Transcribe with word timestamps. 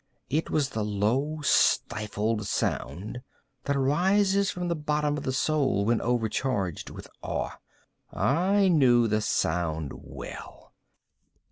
—it 0.31 0.49
was 0.49 0.69
the 0.69 0.83
low 0.83 1.41
stifled 1.43 2.47
sound 2.47 3.21
that 3.65 3.75
arises 3.75 4.49
from 4.49 4.67
the 4.67 4.75
bottom 4.75 5.15
of 5.15 5.21
the 5.23 5.31
soul 5.31 5.85
when 5.85 6.01
overcharged 6.01 6.89
with 6.89 7.07
awe. 7.21 7.59
I 8.11 8.67
knew 8.67 9.07
the 9.07 9.21
sound 9.21 9.91
well. 9.93 10.73